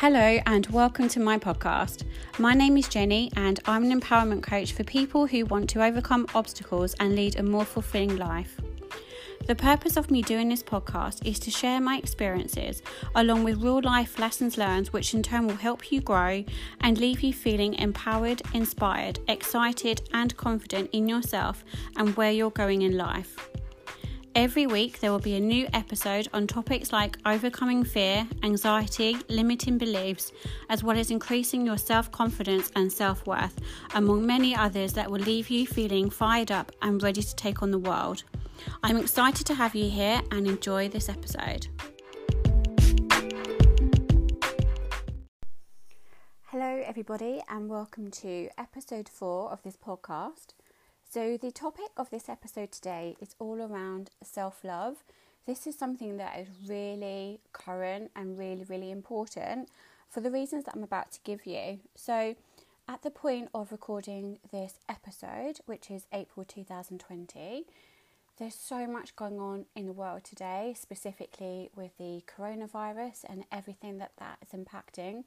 [0.00, 2.04] Hello, and welcome to my podcast.
[2.38, 6.28] My name is Jenny, and I'm an empowerment coach for people who want to overcome
[6.36, 8.60] obstacles and lead a more fulfilling life.
[9.48, 12.80] The purpose of me doing this podcast is to share my experiences
[13.16, 16.44] along with real life lessons learned, which in turn will help you grow
[16.82, 21.64] and leave you feeling empowered, inspired, excited, and confident in yourself
[21.96, 23.50] and where you're going in life.
[24.38, 29.78] Every week, there will be a new episode on topics like overcoming fear, anxiety, limiting
[29.78, 30.30] beliefs,
[30.70, 33.58] as well as increasing your self confidence and self worth,
[33.96, 37.72] among many others that will leave you feeling fired up and ready to take on
[37.72, 38.22] the world.
[38.84, 41.66] I'm excited to have you here and enjoy this episode.
[46.44, 50.54] Hello, everybody, and welcome to episode four of this podcast.
[51.10, 54.96] So, the topic of this episode today is all around self love.
[55.46, 59.70] This is something that is really current and really, really important
[60.10, 61.78] for the reasons that I'm about to give you.
[61.94, 62.34] So,
[62.86, 67.64] at the point of recording this episode, which is April 2020,
[68.38, 73.96] there's so much going on in the world today, specifically with the coronavirus and everything
[73.96, 75.24] that that is impacting,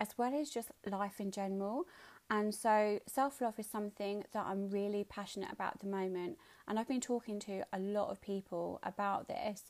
[0.00, 1.86] as well as just life in general.
[2.30, 6.38] And so, self love is something that I'm really passionate about at the moment.
[6.66, 9.64] And I've been talking to a lot of people about this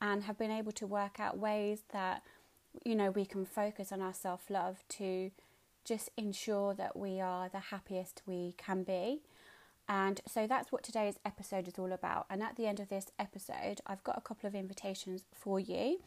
[0.00, 2.22] and have been able to work out ways that,
[2.84, 5.30] you know, we can focus on our self love to
[5.84, 9.20] just ensure that we are the happiest we can be.
[9.88, 12.26] And so that's what today's episode is all about.
[12.28, 16.00] And at the end of this episode, I've got a couple of invitations for you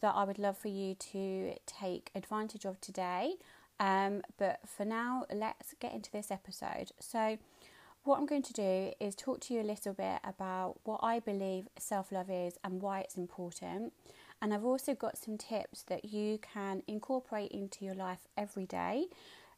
[0.00, 3.34] that I would love for you to take advantage of today.
[3.80, 6.90] Um, but for now, let's get into this episode.
[6.98, 7.38] So,
[8.04, 11.20] what I'm going to do is talk to you a little bit about what I
[11.20, 13.92] believe self love is and why it's important.
[14.40, 19.06] And I've also got some tips that you can incorporate into your life every day.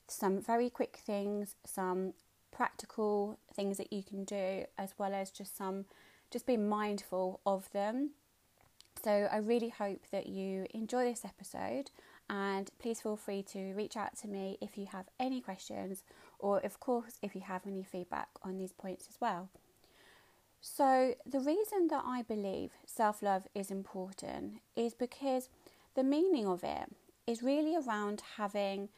[0.09, 2.15] Some very quick things, some
[2.51, 5.85] practical things that you can do, as well as just some,
[6.31, 8.11] just be mindful of them.
[9.03, 11.91] So I really hope that you enjoy this episode.
[12.31, 16.05] And please feel free to reach out to me if you have any questions,
[16.39, 19.49] or of course, if you have any feedback on these points as well.
[20.61, 25.49] So, the reason that I believe self love is important is because
[25.97, 26.95] the meaning of it
[27.27, 28.91] is really around having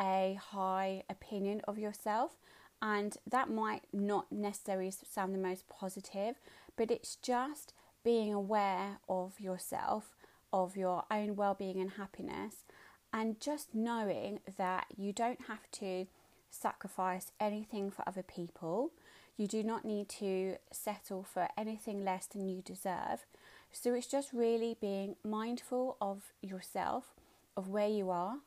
[0.00, 2.38] a high opinion of yourself,
[2.82, 6.40] and that might not necessarily sound the most positive,
[6.76, 10.16] but it's just being aware of yourself,
[10.52, 12.64] of your own well being and happiness,
[13.12, 16.06] and just knowing that you don't have to
[16.50, 18.90] sacrifice anything for other people.
[19.36, 23.24] You do not need to settle for anything less than you deserve.
[23.72, 27.14] So it's just really being mindful of yourself,
[27.56, 28.38] of where you are,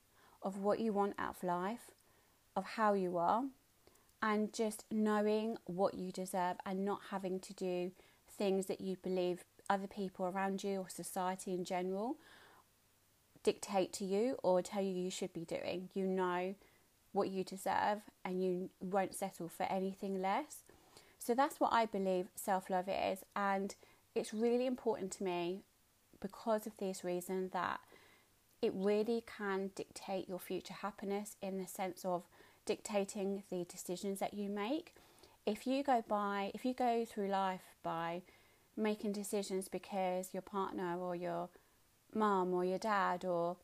[0.41, 1.91] of what you want out of life,
[2.55, 3.45] of how you are,
[4.21, 7.91] and just knowing what you deserve and not having to do
[8.29, 12.17] things that you believe other people around you or society in general
[13.43, 15.89] dictate to you or tell you you should be doing.
[15.93, 16.55] You know
[17.11, 20.63] what you deserve and you won't settle for anything less.
[21.19, 23.19] So that's what I believe self love is.
[23.35, 23.75] And
[24.15, 25.61] it's really important to me
[26.19, 27.79] because of this reason that
[28.61, 32.23] it really can dictate your future happiness in the sense of
[32.65, 34.95] dictating the decisions that you make.
[35.45, 38.21] If you go by, if you go through life by
[38.77, 41.49] making decisions because your partner or your
[42.15, 43.57] mum or your dad or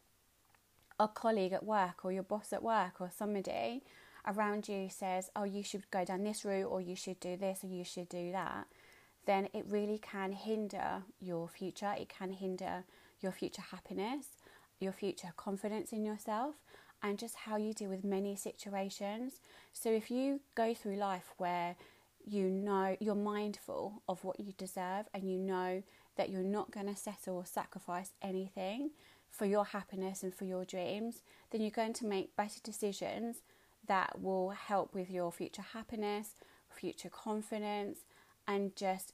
[1.00, 3.84] a colleague at work or your boss at work or somebody
[4.28, 7.64] around you says, oh, you should go down this route or you should do this
[7.64, 8.68] or you should do that,
[9.26, 11.94] then it really can hinder your future.
[11.98, 12.84] It can hinder
[13.22, 14.28] your future happiness,
[14.80, 16.56] your future confidence in yourself,
[17.02, 19.40] and just how you deal with many situations.
[19.74, 21.76] So if you go through life where
[22.26, 25.82] you know you're mindful of what you deserve and you know
[26.20, 28.92] that you're not going to settle or sacrifice anything
[29.30, 33.38] for your happiness and for your dreams, then you're going to make better decisions
[33.88, 36.32] that will help with your future happiness,
[36.70, 38.00] future confidence,
[38.46, 39.14] and just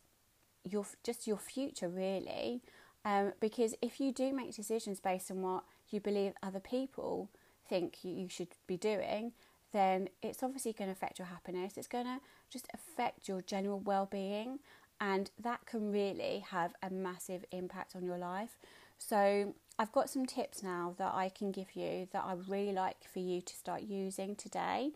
[0.64, 2.64] your just your future really.
[3.06, 7.30] Um, because if you do make decisions based on what you believe other people
[7.70, 9.34] think you, you should be doing,
[9.74, 11.74] then it's obviously going to affect your happiness.
[11.78, 12.20] It's going to
[12.50, 14.58] just affect your general well-being
[15.00, 18.58] and that can really have a massive impact on your life.
[18.98, 22.72] So, I've got some tips now that I can give you that I would really
[22.72, 24.92] like for you to start using today.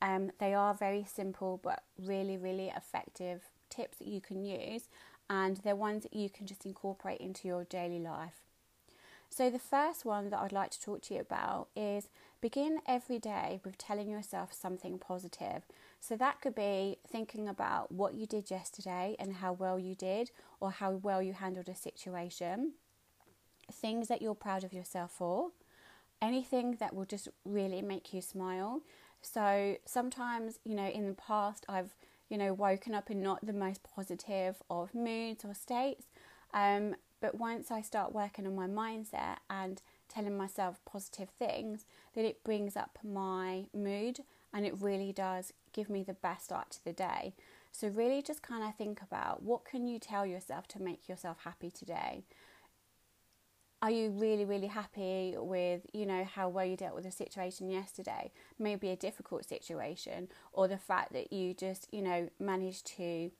[0.00, 4.88] Um, they are very simple but really, really effective tips that you can use,
[5.28, 8.41] and they're ones that you can just incorporate into your daily life.
[9.34, 12.10] So, the first one that I'd like to talk to you about is
[12.42, 15.62] begin every day with telling yourself something positive.
[16.00, 20.32] So, that could be thinking about what you did yesterday and how well you did,
[20.60, 22.72] or how well you handled a situation,
[23.72, 25.52] things that you're proud of yourself for,
[26.20, 28.82] anything that will just really make you smile.
[29.22, 31.94] So, sometimes, you know, in the past, I've
[32.28, 36.06] you know, woken up in not the most positive of moods or states.
[36.54, 42.24] Um, but once I start working on my mindset and telling myself positive things, then
[42.24, 44.18] it brings up my mood
[44.52, 47.34] and it really does give me the best start to the day.
[47.70, 51.38] So really just kind of think about what can you tell yourself to make yourself
[51.44, 52.24] happy today?
[53.82, 57.68] are you really really happy with you know how well you dealt with the situation
[57.68, 63.32] yesterday maybe a difficult situation or the fact that you just you know managed to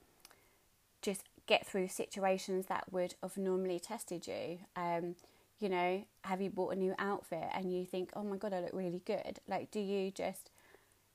[1.00, 5.14] just get through situations that would have normally tested you um,
[5.58, 8.60] you know have you bought a new outfit and you think oh my god i
[8.60, 9.38] look really good.
[9.48, 10.50] Like do you just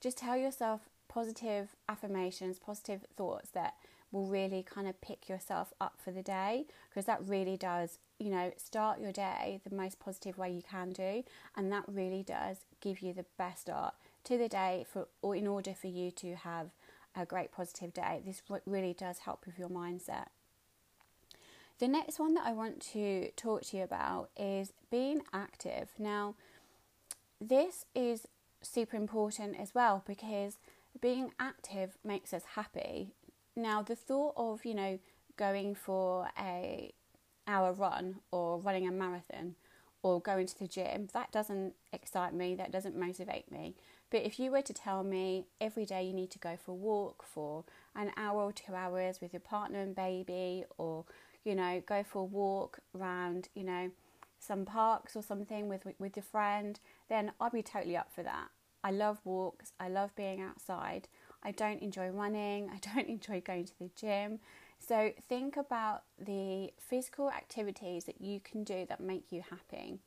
[0.02, 3.74] just tell yourself positive affirmations positive thoughts that
[4.12, 6.66] will really kind of pick yourself up for the day?
[6.90, 10.92] Because that really does you know, start your day the most positive way you can
[10.92, 11.24] do,
[11.56, 15.48] and that really does give you the best start to the day for or in
[15.48, 16.72] order for you to have
[17.18, 18.22] a great positive day.
[18.26, 20.28] This really does help with your mindset.
[21.80, 25.90] The next one that I want to talk to you about is being active.
[26.00, 26.36] Now,
[27.40, 28.28] this is
[28.62, 30.58] super important as well because
[31.00, 33.14] being active makes us happy.
[33.56, 35.00] Now, the thought of, you know,
[35.36, 36.94] going for a
[37.48, 39.56] hour run or running a marathon
[40.02, 43.76] or going to the gym, that doesn't excite me, that doesn't motivate me.
[44.10, 46.76] But if you were to tell me every day you need to go for a
[46.76, 47.66] walk for
[47.96, 51.06] an hour or two hours with your partner and baby, or
[51.44, 53.92] you know, go for a walk around, you know,
[54.40, 58.50] some parks or something with with your friend, then I'd be totally up for that.
[58.84, 61.08] I love walks, I love being outside.
[61.44, 64.40] I don't enjoy running, I don't enjoy going to the gym.
[64.80, 70.00] So think about the physical activities that you can do that make you happy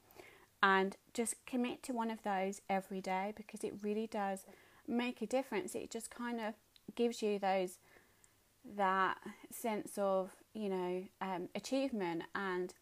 [0.62, 4.44] and just commit to one of those every day because it really does
[4.86, 5.74] make a difference.
[5.74, 6.54] It just kind of
[6.94, 7.78] gives you those
[8.76, 9.16] that
[9.50, 12.74] sense of, you know, um, achievement and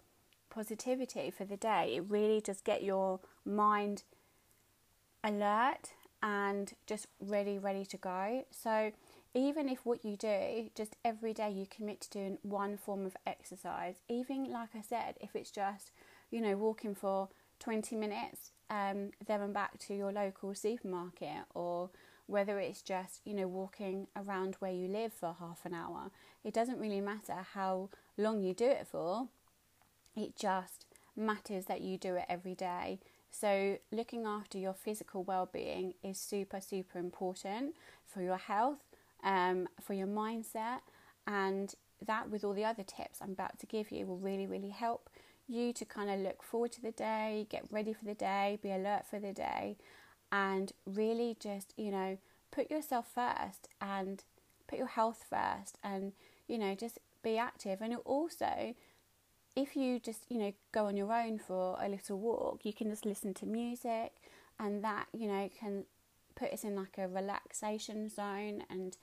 [0.51, 1.95] positivity for the day.
[1.97, 4.03] It really does get your mind
[5.23, 5.93] alert
[6.23, 8.45] and just ready, ready to go.
[8.51, 8.93] So
[9.35, 13.17] even if what you do just every day you commit to doing one form of
[13.27, 15.93] exercise, even like I said, if it's just,
[16.31, 21.91] you know, walking for 20 minutes um, and back to your local supermarket, or
[22.27, 26.11] whether it's just, you know, walking around where you live for half an hour,
[26.45, 29.29] it doesn't really matter how long you do it for,
[30.15, 30.85] it just
[31.17, 33.01] matters that you do it every day.
[33.31, 37.75] So, looking after your physical well being is super, super important
[38.07, 38.79] for your health
[39.23, 40.81] um, for your mindset.
[41.27, 41.75] And
[42.07, 45.11] that, with all the other tips I'm about to give you, will really, really help
[45.49, 48.71] you to kind of look forward to the day, get ready for the day, be
[48.71, 49.77] alert for the day,
[50.31, 52.19] and really just, you know,
[52.51, 54.25] put yourself first and
[54.67, 56.13] put your health first and,
[56.47, 57.81] you know, just be active.
[57.81, 58.75] And also,
[59.57, 62.91] if you just, you know, go on your own for a little walk, you can
[62.91, 64.13] just listen to music
[64.61, 65.85] and that, you know, can
[66.35, 68.97] put us in like a relaxation zone and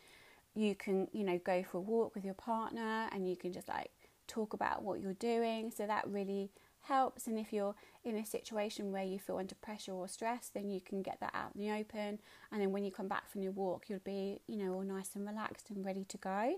[0.56, 3.68] you can, you know, go for a walk with your partner and you can just
[3.68, 3.92] like
[4.28, 5.72] talk about what you're doing.
[5.72, 6.52] So that really
[6.82, 7.28] helps.
[7.28, 10.82] And if you're in a situation where you feel under pressure or stress, then you
[10.82, 12.20] can get that out in the open.
[12.52, 15.16] And then when you come back from your walk, you'll be, you know, all nice
[15.16, 16.56] and relaxed and ready to go.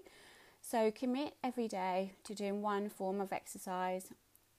[0.61, 4.11] So commit every day to doing one form of exercise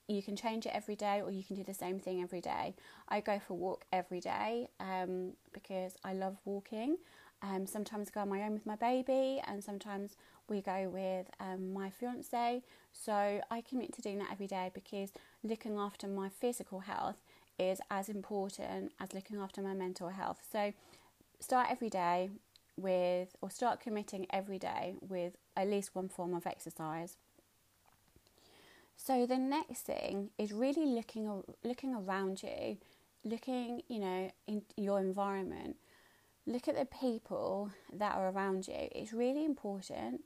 [0.09, 2.75] you can change it every day or you can do the same thing every day.
[3.09, 6.97] I go for a walk every day um, because I love walking.
[7.43, 10.17] Um, sometimes I go on my own with my baby, and sometimes
[10.49, 12.63] we go with um, my fiance.
[12.93, 15.13] So I commit to doing that every day because
[15.43, 17.23] looking after my physical health
[17.59, 20.39] is as important as looking after my mental health.
[20.51, 20.73] So
[21.41, 22.31] start every day
[22.77, 27.17] with, or start committing every day with at least one form of exercise.
[28.97, 32.79] So the next thing is really looking looking around you,
[33.25, 35.77] looking, you know, in your environment.
[36.47, 38.89] Look at the people that are around you.
[38.93, 40.23] It's really important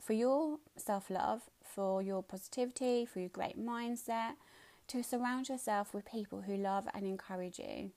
[0.00, 4.32] for your self-love, for your positivity, for your great mindset
[4.88, 7.92] to surround yourself with people who love and encourage you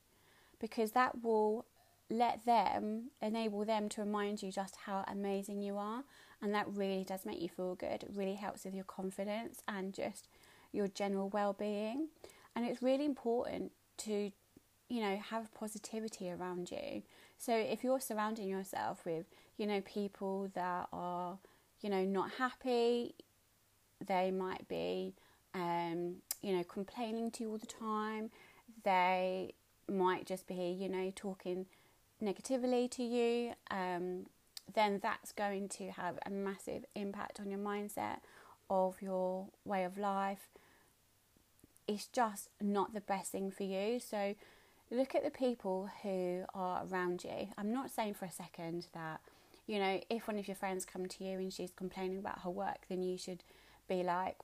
[0.59, 1.65] because that will
[2.09, 6.03] let them enable them to remind you just how amazing you are
[6.41, 8.03] and that really does make you feel good.
[8.03, 10.27] It really helps with your confidence and just
[10.73, 12.09] your general well-being.
[12.55, 14.31] And it's really important to,
[14.89, 17.03] you know, have positivity around you.
[17.37, 19.25] So if you're surrounding yourself with,
[19.57, 21.37] you know, people that are,
[21.83, 23.13] you know, not happy,
[24.07, 25.13] they might be,
[25.53, 28.31] um, you know, complaining to you all the time.
[28.83, 29.53] They
[29.91, 31.67] might just be, you know, talking
[32.21, 33.53] negatively to you.
[33.69, 34.27] Um,
[34.73, 38.19] then that's going to have a massive impact on your mindset
[38.69, 40.47] of your way of life.
[41.85, 43.99] It's just not the best thing for you.
[43.99, 44.35] So
[44.89, 47.49] look at the people who are around you.
[47.57, 49.19] I'm not saying for a second that,
[49.67, 52.49] you know, if one of your friends come to you and she's complaining about her
[52.49, 53.43] work, then you should
[53.87, 54.37] be like,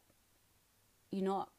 [1.11, 1.49] you're not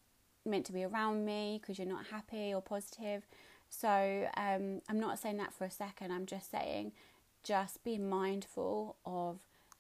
[0.47, 3.27] meant to be around me because you're not happy or positive.
[3.69, 6.13] So um, I'm not saying that for a second.
[6.13, 6.93] I'm just saying
[7.43, 9.39] just be mindful of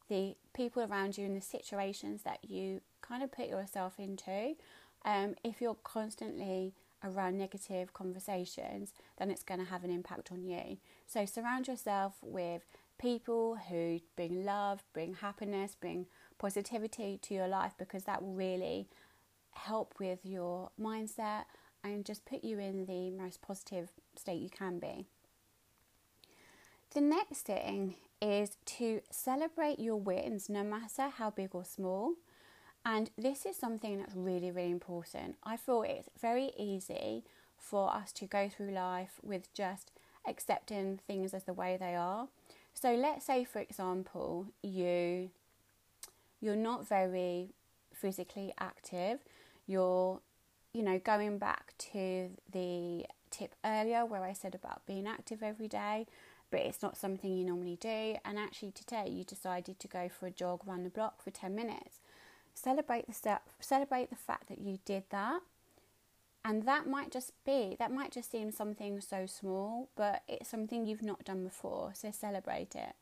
[0.08, 4.54] the people around you and the situations that you kind of put yourself into.
[5.04, 10.44] Um, if you're constantly around negative conversations, then it's going to have an impact on
[10.44, 10.78] you.
[11.06, 12.62] So surround yourself with
[13.00, 16.06] people who bring love, bring happiness, bring
[16.38, 18.88] positivity to your life because that will really
[19.52, 21.44] help with your mindset
[21.82, 25.06] and just put you in the most positive state you can be.
[26.94, 32.14] The next thing is to celebrate your wins no matter how big or small.
[32.84, 35.36] And this is something that's really, really important.
[35.42, 37.24] I feel it's very easy
[37.56, 39.92] for us to go through life with just
[40.26, 42.28] accepting things as the way they are.
[42.74, 45.30] So let's say for example, you
[46.40, 47.54] you're not very
[47.92, 49.20] physically active.
[49.66, 50.20] You're
[50.72, 55.68] you know, going back to the tip earlier where I said about being active every
[55.68, 56.06] day,
[56.50, 58.16] but it's not something you normally do.
[58.24, 61.54] And actually, today you decided to go for a jog around the block for 10
[61.54, 62.00] minutes.
[62.54, 65.40] Celebrate the step, celebrate the fact that you did that.
[66.44, 70.86] And that might just be, that might just seem something so small, but it's something
[70.86, 71.92] you've not done before.
[71.94, 72.94] So celebrate it.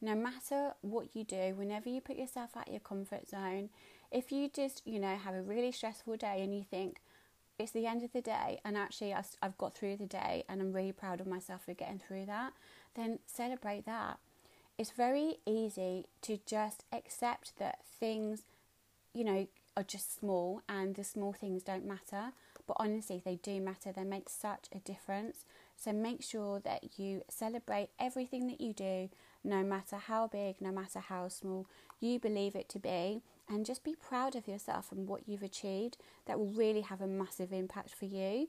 [0.00, 3.70] No matter what you do, whenever you put yourself out your comfort zone,
[4.12, 7.00] if you just, you know, have a really stressful day and you think,
[7.58, 10.72] it's the end of the day and actually I've got through the day and I'm
[10.72, 12.52] really proud of myself for getting through that,
[12.94, 14.18] then celebrate that.
[14.76, 18.42] It's very easy to just accept that things,
[19.12, 19.46] you know,
[19.76, 22.32] are just small and the small things don't matter.
[22.66, 23.92] But honestly, they do matter.
[23.92, 25.44] They make such a difference.
[25.76, 29.10] So make sure that you celebrate everything that you do,
[29.42, 31.66] no matter how big, no matter how small
[32.00, 35.98] you believe it to be and just be proud of yourself and what you've achieved.
[36.26, 38.48] That will really have a massive impact for you.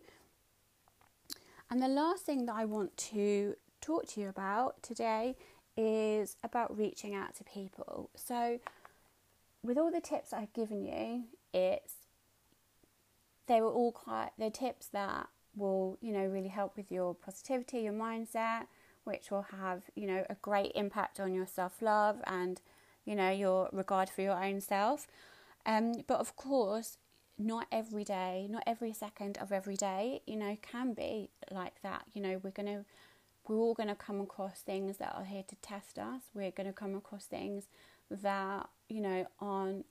[1.70, 5.36] And the last thing that I want to talk to you about today
[5.76, 8.10] is about reaching out to people.
[8.16, 8.60] So,
[9.64, 11.96] with all the tips I've given you, it's
[13.48, 17.82] they were all quite they're tips that will you know really help with your positivity,
[17.82, 18.68] your mindset,
[19.04, 22.62] which will have you know a great impact on your self love and
[23.06, 25.08] you know, your regard for your own self.
[25.66, 26.98] Um, but of course,
[27.38, 32.06] not every day, not every second of every day, you know, can be like that.
[32.14, 32.86] You know, we're to,
[33.48, 36.24] we're all going to come across things that are here to test us.
[36.34, 37.66] We're going to come across things
[38.10, 39.86] that, you know, aren't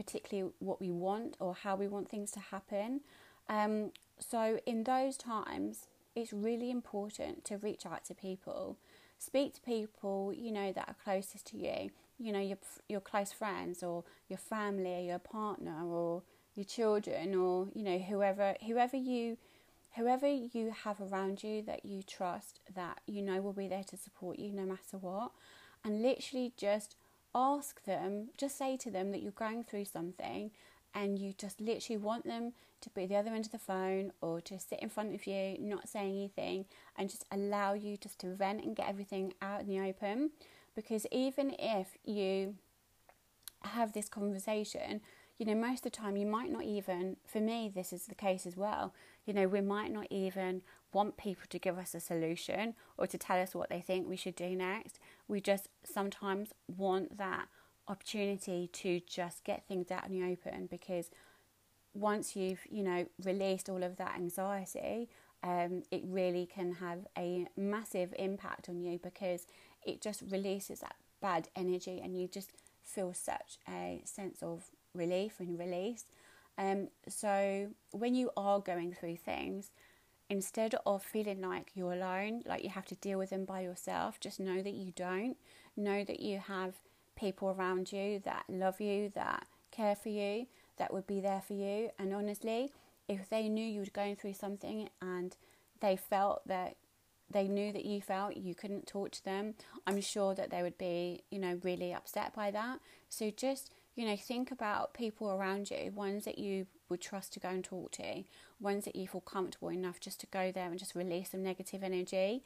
[0.00, 3.02] particularly what we want or how we want things to happen.
[3.50, 8.78] Um, so in those times, it's really important to reach out to people,
[9.18, 11.90] speak to people, you know, that are closest to you.
[12.18, 16.22] You know your your close friends or your family, your partner or
[16.54, 19.38] your children or you know whoever whoever you
[19.96, 23.96] whoever you have around you that you trust that you know will be there to
[23.96, 25.32] support you no matter what.
[25.82, 26.94] And literally just
[27.34, 30.50] ask them just say to them that you're going through something
[30.94, 34.40] and you just literally want them to be the other end of the phone or
[34.40, 36.64] to sit in front of you not saying anything
[36.96, 40.30] and just allow you just to vent and get everything out in the open.
[40.74, 42.54] Because even if you
[43.62, 45.00] have this conversation,
[45.38, 48.14] you know, most of the time you might not even, for me, this is the
[48.14, 48.94] case as well,
[49.26, 53.18] you know, we might not even want people to give us a solution or to
[53.18, 54.98] tell us what they think we should do next.
[55.28, 57.48] We just sometimes want that
[57.88, 61.10] opportunity to just get things out in the open because
[61.94, 65.08] once you've, you know, released all of that anxiety,
[65.42, 69.46] um, it really can have a massive impact on you because
[69.84, 75.40] it just releases that bad energy and you just feel such a sense of relief
[75.40, 76.04] and release.
[76.58, 79.70] Um, so when you are going through things,
[80.30, 84.20] instead of feeling like you're alone, like you have to deal with them by yourself,
[84.20, 85.36] just know that you don't.
[85.76, 86.76] Know that you have
[87.16, 90.46] people around you that love you, that care for you,
[90.78, 91.90] that would be there for you.
[91.98, 92.72] And honestly,
[93.08, 95.36] if they knew you were going through something and
[95.80, 96.76] they felt that
[97.28, 99.54] they knew that you felt you couldn't talk to them,
[99.86, 102.80] I'm sure that they would be, you know, really upset by that.
[103.08, 103.70] So just,
[104.00, 107.62] you know, think about people around you, ones that you would trust to go and
[107.62, 108.24] talk to,
[108.58, 111.82] ones that you feel comfortable enough just to go there and just release some negative
[111.82, 112.42] energy.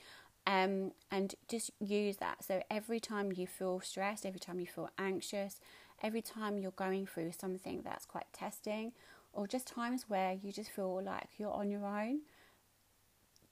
[0.48, 2.42] Um, and just use that.
[2.42, 5.60] So every time you feel stressed, every time you feel anxious,
[6.02, 8.90] every time you're going through something that's quite testing,
[9.32, 12.22] or just times where you just feel like you're on your own,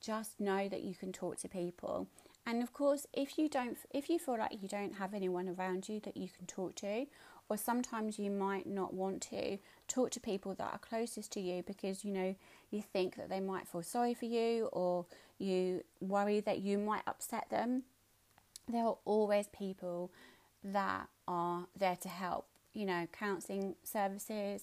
[0.00, 2.08] just know that you can talk to people.
[2.44, 5.88] And of course, if you don't, if you feel like you don't have anyone around
[5.88, 7.06] you that you can talk to,
[7.52, 11.62] or sometimes you might not want to talk to people that are closest to you
[11.62, 12.34] because you know
[12.70, 15.04] you think that they might feel sorry for you or
[15.38, 17.82] you worry that you might upset them.
[18.66, 20.10] There are always people
[20.64, 22.46] that are there to help.
[22.72, 24.62] You know, counselling services.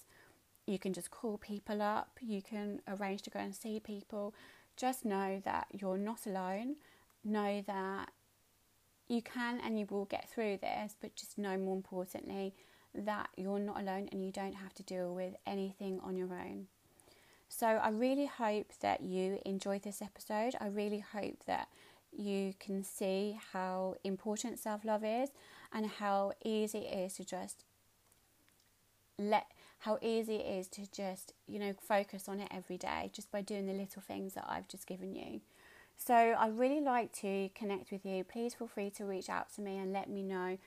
[0.65, 2.17] You can just call people up.
[2.19, 4.33] You can arrange to go and see people.
[4.75, 6.77] Just know that you're not alone.
[7.23, 8.09] Know that
[9.07, 12.55] you can and you will get through this, but just know more importantly
[12.93, 16.67] that you're not alone and you don't have to deal with anything on your own.
[17.47, 20.53] So, I really hope that you enjoyed this episode.
[20.61, 21.67] I really hope that
[22.11, 25.29] you can see how important self love is
[25.71, 27.63] and how easy it is to just
[29.17, 29.47] let
[29.79, 33.41] how easy it is to just you know focus on it every day just by
[33.41, 35.41] doing the little things that I've just given you.
[35.97, 38.23] So I really like to connect with you.
[38.23, 40.57] Please feel free to reach out to me and let me know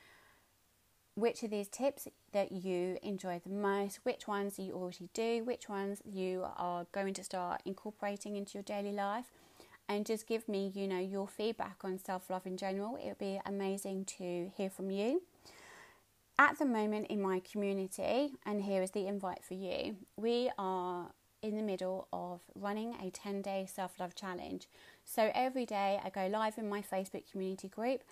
[1.15, 5.69] which of these tips that you enjoy the most, which ones you already do, which
[5.69, 9.27] ones you are going to start incorporating into your daily life,
[9.89, 12.97] and just give me, you know, your feedback on self-love in general.
[12.97, 15.23] It would be amazing to hear from you.
[16.39, 21.11] At the moment in my community, and here is the invite for you, we are
[21.43, 24.69] in the middle of running a 10 day self love challenge.
[25.05, 28.03] So every day I go live in my Facebook community group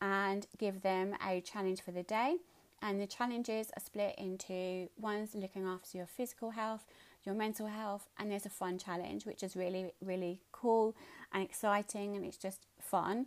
[0.00, 2.36] and give them a challenge for the day.
[2.82, 6.86] And the challenges are split into ones looking after your physical health,
[7.24, 10.96] your mental health, and there's a fun challenge, which is really, really cool
[11.32, 13.26] and exciting, and it's just fun.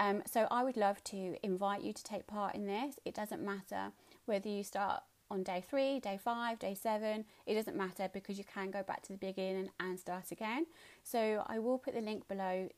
[0.00, 2.96] Um, so I would love to invite you to take part in this.
[3.04, 3.92] It doesn't matter
[4.26, 8.44] whether you start on day three, day five, day seven, it doesn't matter because you
[8.44, 10.66] can go back to the beginning and start again.
[11.02, 12.68] So I will put the link below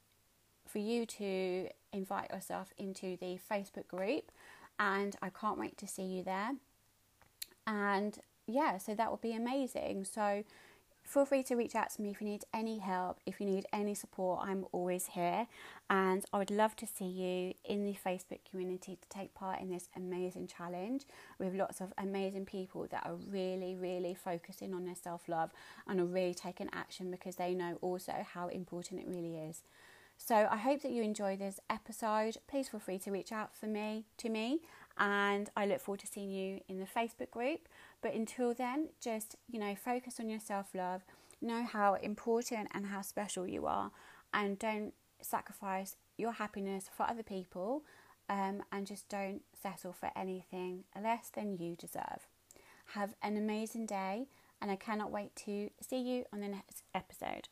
[0.71, 4.31] for you to invite yourself into the Facebook group,
[4.79, 6.53] and I can't wait to see you there.
[7.67, 10.05] And yeah, so that would be amazing.
[10.05, 10.45] So
[11.03, 13.67] feel free to reach out to me if you need any help, if you need
[13.73, 14.41] any support.
[14.43, 15.49] I'm always here,
[15.89, 19.71] and I would love to see you in the Facebook community to take part in
[19.71, 21.05] this amazing challenge
[21.39, 25.51] with lots of amazing people that are really, really focusing on their self love
[25.89, 29.63] and are really taking action because they know also how important it really is.
[30.23, 32.37] So I hope that you enjoy this episode.
[32.47, 34.61] Please feel free to reach out for me to me
[34.99, 37.69] and I look forward to seeing you in the Facebook group.
[38.03, 41.03] But until then, just you know, focus on your self-love,
[41.41, 43.91] know how important and how special you are
[44.33, 47.83] and don't sacrifice your happiness for other people
[48.29, 52.29] um, and just don't settle for anything less than you deserve.
[52.95, 54.29] Have an amazing day
[54.61, 57.49] and I cannot wait to see you on the next episode.